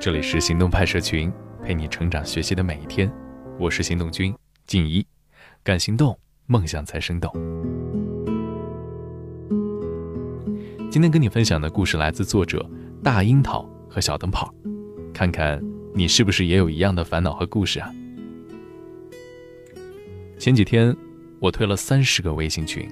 [0.00, 3.12] 这里是行动派社群，陪你成长学习的每一天。
[3.58, 4.32] 我是行动君
[4.64, 5.04] 静怡，
[5.64, 6.16] 敢行动，
[6.46, 7.32] 梦想才生动。
[10.88, 12.64] 今天跟你分享的故事来自作者
[13.02, 14.54] 大樱桃和小灯泡，
[15.12, 15.60] 看看
[15.92, 17.92] 你是不是也有一样的烦恼和故事啊？
[20.38, 20.96] 前几天
[21.40, 22.88] 我推了三十个微信群，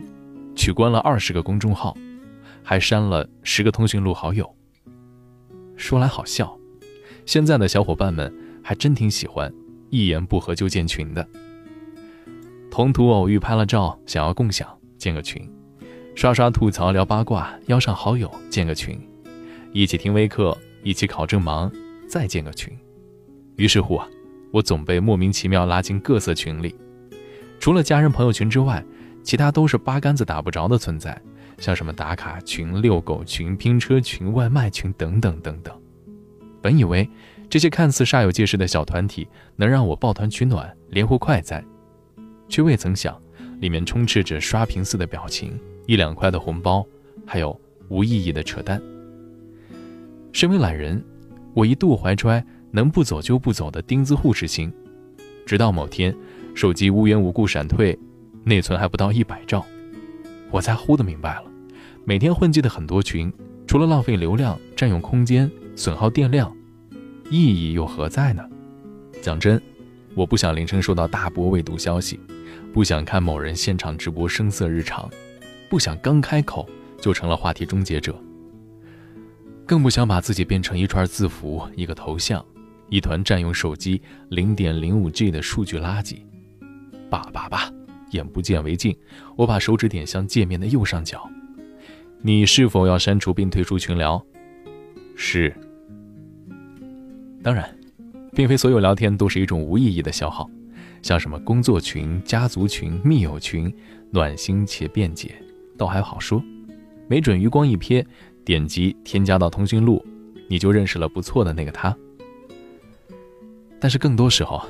[0.57, 1.96] 取关了二十个公众号，
[2.64, 4.52] 还删了十个通讯录好友。
[5.77, 6.59] 说来好笑。
[7.27, 9.53] 现在的小伙伴们还真挺喜欢
[9.90, 11.29] 一言不合就建群的。
[12.71, 15.43] 同图偶遇拍了照，想要共享，建个群；
[16.14, 18.96] 刷刷吐槽聊八卦，邀上好友，建个群；
[19.72, 21.70] 一起听微课，一起考证忙，
[22.08, 22.72] 再建个群。
[23.56, 24.06] 于是乎啊，
[24.53, 26.75] 我总被莫名其妙拉进各色群里。
[27.58, 28.84] 除了家人朋友群之外，
[29.25, 31.20] 其他都是八竿子打不着的存在，
[31.58, 35.75] 像什么打卡群、遛狗群、拼车群、外卖群等等等等。
[36.66, 37.08] 本以为
[37.48, 41.64] 这些看似煞有介事的小团体能让我抱团取暖、连呼快哉，
[42.48, 43.17] 却未曾想
[43.61, 46.84] 里面充斥着刷屏似的表情、一两块的红包，
[47.25, 47.56] 还有
[47.89, 48.83] 无意义的扯淡。
[50.33, 51.00] 身为懒人，
[51.55, 54.73] 我一度怀揣能不走就不走的钉子户之心，
[55.47, 56.12] 直到某天
[56.53, 57.97] 手机无缘无故闪退，
[58.42, 59.64] 内存还不到一百兆，
[60.51, 61.45] 我才忽的明白了，
[62.05, 63.33] 每天混迹的很多群，
[63.69, 65.48] 除了浪费流量、占用空间。
[65.77, 66.51] 损耗电量，
[67.31, 68.43] 意义又何在呢？
[69.21, 69.61] 讲真，
[70.15, 72.19] 我不想凌晨收到大波未读消息，
[72.73, 75.09] 不想看某人现场直播声色日常，
[75.69, 76.67] 不想刚开口
[76.99, 78.19] 就成了话题终结者，
[79.67, 82.43] 更不想把自己变成一串字符、一个头像、
[82.89, 86.17] 一团占用手机零点零五 G 的数据垃圾。
[87.11, 87.71] 罢罢罢，
[88.13, 88.97] 眼不见为净。
[89.37, 91.29] 我把手指点向界面的右上角，
[92.23, 94.25] 你是否要删除并退出群聊？
[95.15, 95.55] 是。
[97.47, 97.64] 当然，
[98.33, 100.50] 并非所有聊天都是一种无意义的消耗，
[101.00, 103.72] 像什么工作群、家族群、密友群，
[104.11, 105.33] 暖心且便捷，
[105.79, 106.42] 倒还好说。
[107.06, 108.05] 没准余光一瞥，
[108.45, 110.05] 点击添加到通讯录，
[110.48, 111.96] 你就认识了不错的那个他。
[113.79, 114.61] 但是更多时候，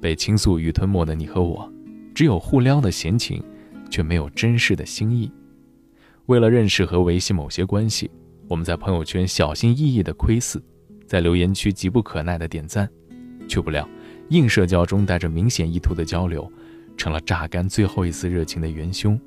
[0.00, 1.70] 被倾诉欲吞没的你和我，
[2.14, 3.44] 只有互撩的闲情，
[3.90, 5.30] 却没有真实的心意。
[6.24, 8.10] 为了认识和维系某些关系，
[8.48, 10.58] 我们在朋友圈小心翼翼的窥伺。
[11.06, 12.88] 在留言区急不可耐的点赞，
[13.46, 13.88] 却不料
[14.30, 16.50] 硬社交中带着明显意图的交流，
[16.96, 19.18] 成了榨干最后一丝热情的元凶。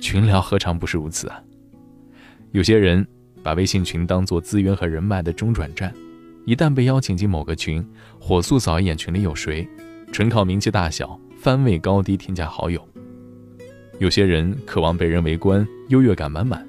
[0.00, 1.42] 群聊何尝不是如此啊？
[2.52, 3.06] 有些人
[3.42, 5.92] 把微信群当作资源和人脉的中转站，
[6.44, 7.84] 一旦被邀请进某个群，
[8.18, 9.66] 火速扫一眼群里有谁，
[10.12, 12.86] 纯靠名气大小、番位高低添加好友。
[13.98, 16.66] 有些人渴望被人围观，优越感满满，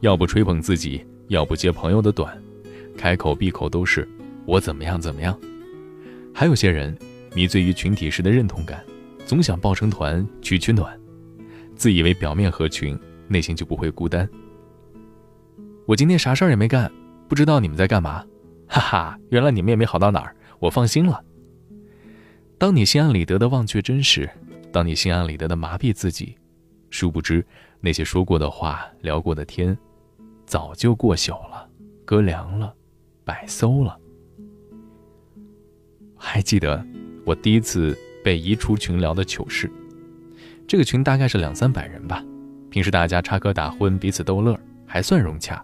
[0.00, 2.36] 要不吹捧自己，要不揭朋友的短。
[2.96, 4.08] 开口闭口都是
[4.46, 5.38] 我怎么样怎么样，
[6.32, 6.96] 还有些人
[7.34, 8.84] 迷醉于群体时的认同感，
[9.26, 10.98] 总想抱成团取取暖，
[11.74, 14.28] 自以为表面合群，内心就不会孤单。
[15.86, 16.90] 我今天啥事儿也没干，
[17.28, 18.24] 不知道你们在干嘛，
[18.66, 21.22] 哈哈，原来你们也没好到哪儿，我放心了。
[22.56, 24.28] 当你心安理得的忘却真实，
[24.72, 26.36] 当你心安理得的麻痹自己，
[26.88, 27.44] 殊不知
[27.80, 29.76] 那些说过的话、聊过的天，
[30.46, 31.68] 早就过朽了，
[32.04, 32.74] 搁凉了。
[33.24, 33.98] 白搜了。
[36.16, 36.84] 还记得
[37.24, 39.70] 我第一次被移出群聊的糗事。
[40.66, 42.24] 这个群大概是两三百人吧，
[42.70, 45.62] 平时大家插科打诨，彼此逗乐，还算融洽。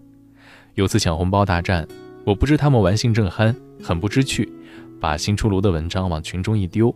[0.75, 1.87] 有次抢红包大战，
[2.25, 4.51] 我不知他们玩性正酣，很不知趣，
[5.01, 6.95] 把新出炉的文章往群中一丢。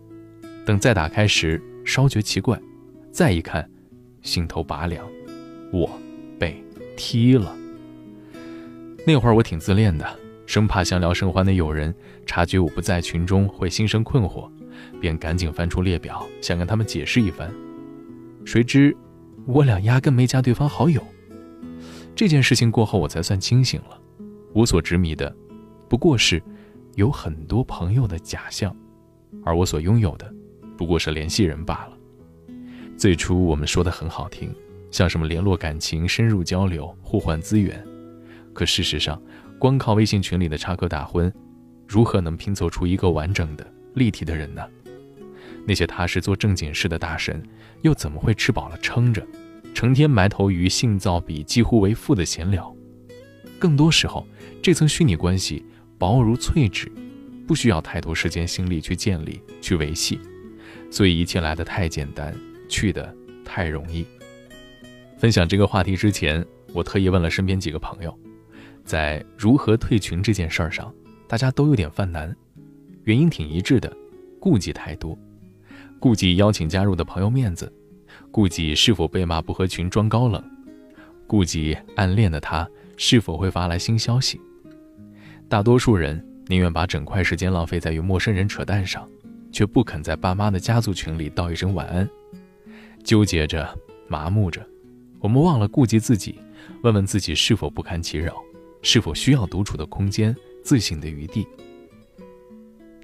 [0.66, 2.60] 等再打开时，稍觉奇怪，
[3.10, 3.68] 再一看，
[4.22, 5.06] 心头拔凉，
[5.72, 5.90] 我
[6.38, 6.62] 被
[6.96, 7.56] 踢了。
[9.06, 10.06] 那会儿我挺自恋的。
[10.46, 11.94] 生怕相聊甚欢的友人
[12.26, 14.50] 察觉我不在群中会心生困惑，
[15.00, 17.52] 便赶紧翻出列表，想跟他们解释一番。
[18.44, 18.94] 谁知
[19.46, 21.02] 我俩压根没加对方好友。
[22.14, 23.98] 这件事情过后，我才算清醒了。
[24.52, 25.34] 我所执迷的，
[25.88, 26.40] 不过是
[26.94, 28.76] 有很多朋友的假象，
[29.44, 30.32] 而我所拥有的，
[30.76, 31.98] 不过是联系人罢了。
[32.96, 34.54] 最初我们说的很好听，
[34.90, 37.84] 像什么联络感情、深入交流、互换资源，
[38.52, 39.20] 可事实上。
[39.64, 41.32] 光靠微信群里的插科打诨，
[41.88, 44.62] 如何能拼凑出一个完整的、立体的人呢？
[45.66, 47.42] 那些踏实做正经事的大神，
[47.80, 49.26] 又怎么会吃饱了撑着，
[49.72, 52.76] 成天埋头于性造比几乎为负的闲聊？
[53.58, 54.26] 更多时候，
[54.62, 55.64] 这层虚拟关系
[55.96, 56.92] 薄如脆纸，
[57.48, 60.20] 不需要太多时间心力去建立、去维系，
[60.90, 62.36] 所以一切来得太简单，
[62.68, 63.16] 去的
[63.46, 64.06] 太容易。
[65.16, 66.44] 分享这个话题之前，
[66.74, 68.14] 我特意问了身边几个朋友。
[68.84, 70.92] 在如何退群这件事儿上，
[71.26, 72.34] 大家都有点犯难，
[73.04, 73.90] 原因挺一致的，
[74.38, 75.18] 顾忌太多，
[75.98, 77.72] 顾忌邀请加入的朋友面子，
[78.30, 80.42] 顾忌是否被骂不合群装高冷，
[81.26, 84.40] 顾忌暗恋的他是否会发来新消息。
[85.48, 89.08] 大多数人宁愿把整块时间浪费在与陌生人扯淡上，
[89.50, 92.08] 却不肯在爸妈的家族群里道一声晚安。
[93.02, 93.66] 纠结着，
[94.08, 94.66] 麻木着，
[95.20, 96.38] 我们忘了顾及自己，
[96.82, 98.42] 问问自己是否不堪其扰，
[98.84, 101.48] 是否需要独处的空间、自省的余地。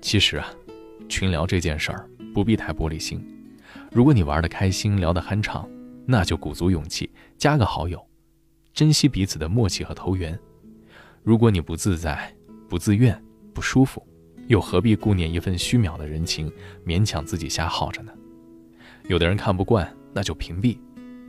[0.02, 0.46] 其实啊，
[1.08, 3.26] 群聊这件事儿不必太玻璃心。
[3.90, 5.66] 如果你玩得开心，聊得酣畅，
[6.06, 7.98] 那就鼓足勇气加个好友，
[8.74, 10.38] 珍惜彼此的默契和投缘。
[11.22, 12.30] 如果你不自在、
[12.68, 13.20] 不自愿、
[13.54, 14.06] 不舒服，
[14.48, 16.52] 又何必顾念一份虚渺的人情，
[16.86, 18.12] 勉强自己瞎耗着呢？
[19.08, 20.78] 有的人看不惯，那就屏蔽；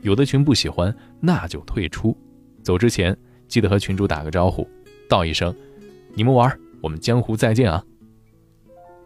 [0.02, 2.14] 有的群不喜欢，那就退出。
[2.62, 3.16] 走之前
[3.52, 4.66] 记得和群主打个招呼，
[5.06, 5.54] 道一声
[6.16, 7.84] ：“你们玩，我们江湖再见啊！”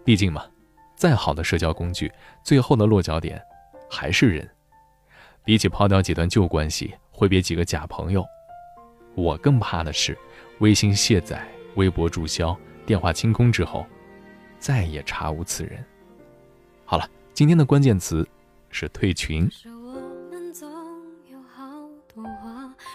[0.07, 0.47] 毕竟嘛，
[0.95, 2.13] 再好的社交工具，
[2.45, 3.43] 最后的落脚点
[3.91, 4.49] 还是人。
[5.45, 8.25] 比起抛掉几段旧关系，挥别几个假朋友，
[9.17, 10.17] 我更怕的是
[10.61, 11.45] 微信卸载、
[11.75, 12.57] 微博注销、
[12.87, 13.85] 电话清空之后，
[14.61, 15.85] 再也查无此人。
[16.85, 18.25] 好了，今天的关键词。
[18.69, 19.49] 是退群。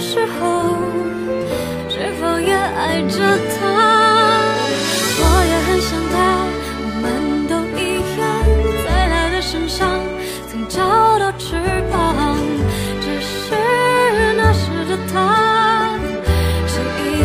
[0.00, 0.76] 时候
[1.88, 3.16] 是否也爱着
[3.58, 3.64] 他？
[5.18, 6.14] 我也很想他，
[6.82, 7.04] 我们
[7.48, 7.80] 都一
[8.18, 8.24] 样，
[8.84, 10.00] 在他的身上
[10.50, 11.56] 曾找到翅
[11.90, 11.96] 膀，
[13.00, 13.54] 只是
[14.36, 15.98] 那时的他，
[16.66, 17.16] 是因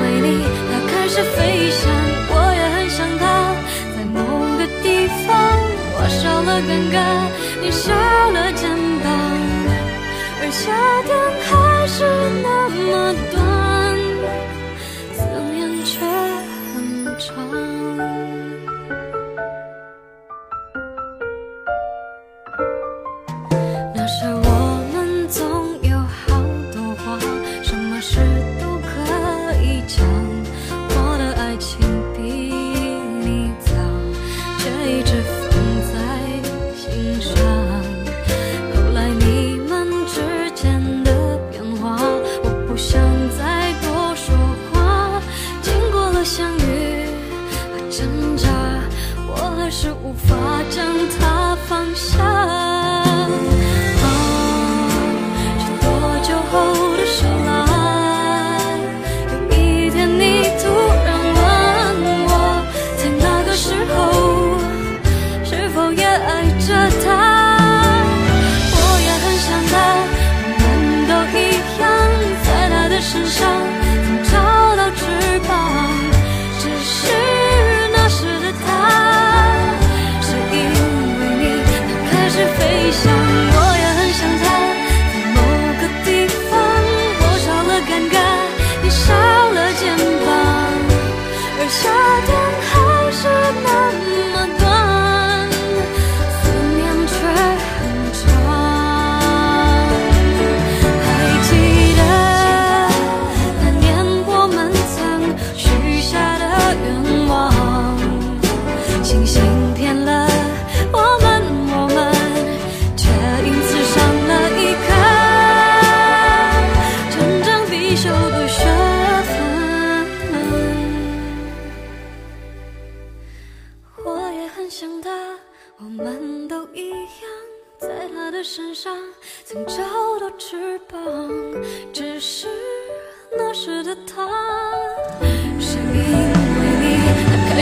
[0.00, 0.26] 为你，
[0.70, 0.78] 他。
[0.92, 1.88] 开始飞翔。
[2.30, 3.24] 我也很想他，
[3.96, 4.18] 在某
[4.58, 5.26] 个地方，
[5.96, 6.96] 我少了尴尬，
[7.62, 7.90] 你少
[8.30, 8.68] 了肩
[9.02, 9.08] 膀，
[10.42, 10.68] 而夏
[11.06, 11.16] 天
[11.98, 12.04] 是
[12.44, 13.37] 那么多，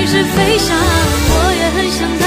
[0.06, 0.76] 是飞翔。
[0.76, 2.25] 我也很想